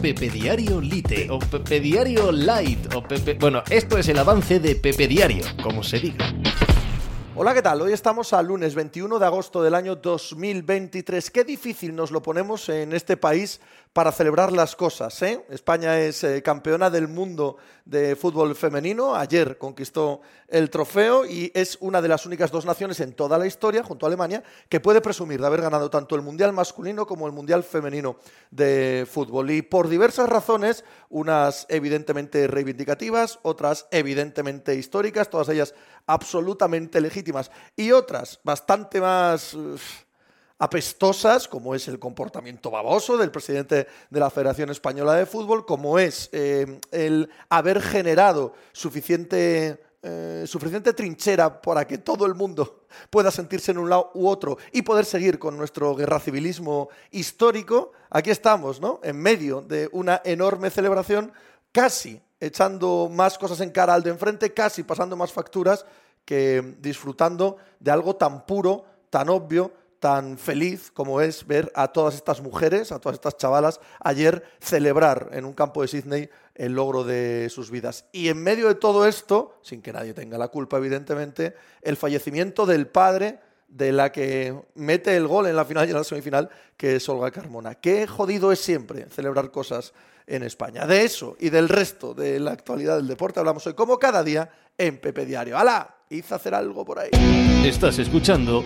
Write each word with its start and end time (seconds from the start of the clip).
Pepe 0.00 0.30
Diario 0.30 0.80
Lite 0.80 1.28
o 1.28 1.40
Pepe 1.40 1.80
Diario 1.80 2.30
Light 2.30 2.94
o 2.94 3.02
Pepe... 3.02 3.34
Bueno, 3.34 3.64
esto 3.68 3.98
es 3.98 4.08
el 4.08 4.18
avance 4.18 4.60
de 4.60 4.76
Pepe 4.76 5.08
Diario, 5.08 5.44
como 5.60 5.82
se 5.82 5.98
diga. 5.98 6.32
Hola, 7.34 7.52
¿qué 7.52 7.62
tal? 7.62 7.82
Hoy 7.82 7.92
estamos 7.92 8.32
al 8.32 8.46
lunes 8.46 8.76
21 8.76 9.18
de 9.18 9.26
agosto 9.26 9.60
del 9.60 9.74
año 9.74 9.96
2023. 9.96 11.30
Qué 11.32 11.42
difícil 11.42 11.96
nos 11.96 12.12
lo 12.12 12.22
ponemos 12.22 12.68
en 12.68 12.92
este 12.92 13.16
país 13.16 13.60
para 13.92 14.12
celebrar 14.12 14.52
las 14.52 14.76
cosas. 14.76 15.20
¿eh? 15.22 15.44
España 15.50 15.98
es 15.98 16.22
eh, 16.24 16.42
campeona 16.42 16.90
del 16.90 17.08
mundo 17.08 17.56
de 17.84 18.16
fútbol 18.16 18.54
femenino. 18.54 19.14
Ayer 19.14 19.58
conquistó 19.58 20.20
el 20.46 20.70
trofeo 20.70 21.24
y 21.24 21.50
es 21.54 21.78
una 21.80 22.00
de 22.02 22.08
las 22.08 22.26
únicas 22.26 22.50
dos 22.50 22.64
naciones 22.64 23.00
en 23.00 23.12
toda 23.12 23.38
la 23.38 23.46
historia, 23.46 23.82
junto 23.82 24.06
a 24.06 24.08
Alemania, 24.08 24.42
que 24.68 24.80
puede 24.80 25.00
presumir 25.00 25.40
de 25.40 25.46
haber 25.46 25.62
ganado 25.62 25.90
tanto 25.90 26.14
el 26.14 26.22
Mundial 26.22 26.52
masculino 26.52 27.06
como 27.06 27.26
el 27.26 27.32
Mundial 27.32 27.62
femenino 27.62 28.16
de 28.50 29.06
fútbol. 29.10 29.50
Y 29.50 29.62
por 29.62 29.88
diversas 29.88 30.28
razones, 30.28 30.84
unas 31.08 31.66
evidentemente 31.68 32.46
reivindicativas, 32.46 33.38
otras 33.42 33.86
evidentemente 33.90 34.74
históricas, 34.74 35.30
todas 35.30 35.48
ellas 35.48 35.74
absolutamente 36.06 37.00
legítimas, 37.00 37.50
y 37.76 37.92
otras 37.92 38.40
bastante 38.42 39.00
más 39.00 39.56
apestosas, 40.58 41.46
como 41.46 41.74
es 41.74 41.86
el 41.88 41.98
comportamiento 41.98 42.70
baboso 42.70 43.16
del 43.16 43.30
presidente 43.30 43.86
de 44.10 44.20
la 44.20 44.30
Federación 44.30 44.70
Española 44.70 45.14
de 45.14 45.26
Fútbol, 45.26 45.64
como 45.64 45.98
es 45.98 46.28
eh, 46.32 46.80
el 46.90 47.30
haber 47.48 47.80
generado 47.80 48.54
suficiente, 48.72 49.80
eh, 50.02 50.44
suficiente 50.46 50.92
trinchera 50.92 51.62
para 51.62 51.86
que 51.86 51.98
todo 51.98 52.26
el 52.26 52.34
mundo 52.34 52.86
pueda 53.10 53.30
sentirse 53.30 53.70
en 53.70 53.78
un 53.78 53.88
lado 53.88 54.10
u 54.14 54.26
otro 54.26 54.58
y 54.72 54.82
poder 54.82 55.04
seguir 55.04 55.38
con 55.38 55.56
nuestro 55.56 55.94
guerra 55.94 56.18
civilismo 56.18 56.88
histórico, 57.12 57.92
aquí 58.10 58.30
estamos, 58.30 58.80
¿no? 58.80 59.00
En 59.04 59.16
medio 59.16 59.60
de 59.60 59.88
una 59.92 60.20
enorme 60.24 60.70
celebración, 60.70 61.32
casi 61.70 62.20
echando 62.40 63.08
más 63.12 63.38
cosas 63.38 63.60
en 63.60 63.70
cara 63.70 63.94
al 63.94 64.02
de 64.02 64.10
enfrente, 64.10 64.52
casi 64.52 64.82
pasando 64.82 65.16
más 65.16 65.32
facturas 65.32 65.84
que 66.24 66.76
disfrutando 66.80 67.56
de 67.78 67.90
algo 67.90 68.16
tan 68.16 68.44
puro, 68.44 68.84
tan 69.10 69.28
obvio, 69.28 69.72
tan 70.00 70.38
feliz 70.38 70.90
como 70.92 71.20
es 71.20 71.46
ver 71.46 71.72
a 71.74 71.88
todas 71.88 72.14
estas 72.14 72.40
mujeres, 72.40 72.92
a 72.92 72.98
todas 72.98 73.14
estas 73.14 73.36
chavalas, 73.36 73.80
ayer 74.00 74.44
celebrar 74.60 75.30
en 75.32 75.44
un 75.44 75.52
campo 75.52 75.82
de 75.82 75.88
Sydney 75.88 76.30
el 76.54 76.72
logro 76.72 77.04
de 77.04 77.48
sus 77.50 77.70
vidas. 77.70 78.04
Y 78.12 78.28
en 78.28 78.42
medio 78.42 78.68
de 78.68 78.74
todo 78.74 79.06
esto, 79.06 79.58
sin 79.62 79.80
que 79.80 79.92
nadie 79.92 80.14
tenga 80.14 80.38
la 80.38 80.48
culpa, 80.48 80.76
evidentemente, 80.76 81.54
el 81.82 81.96
fallecimiento 81.96 82.66
del 82.66 82.86
padre 82.86 83.38
de 83.68 83.92
la 83.92 84.10
que 84.10 84.54
mete 84.74 85.16
el 85.16 85.26
gol 85.26 85.46
en 85.46 85.56
la 85.56 85.64
final 85.64 85.86
y 85.86 85.90
en 85.90 85.96
la 85.96 86.04
semifinal, 86.04 86.48
que 86.76 86.96
es 86.96 87.08
Olga 87.08 87.30
Carmona. 87.30 87.74
Qué 87.74 88.06
jodido 88.06 88.50
es 88.50 88.60
siempre 88.60 89.06
celebrar 89.10 89.50
cosas 89.50 89.92
en 90.26 90.42
España. 90.42 90.86
De 90.86 91.04
eso 91.04 91.36
y 91.38 91.50
del 91.50 91.68
resto 91.68 92.14
de 92.14 92.40
la 92.40 92.52
actualidad 92.52 92.96
del 92.96 93.06
deporte 93.06 93.40
hablamos 93.40 93.66
hoy, 93.66 93.74
como 93.74 93.98
cada 93.98 94.22
día, 94.22 94.50
en 94.76 94.98
Pepe 94.98 95.26
Diario. 95.26 95.58
¡Hala! 95.58 95.96
Hice 96.10 96.34
hacer 96.34 96.54
algo 96.54 96.84
por 96.84 96.98
ahí. 96.98 97.10
Estás 97.64 97.98
escuchando 97.98 98.64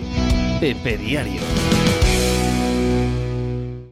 Pepe 0.63 0.95
Diario. 0.95 1.62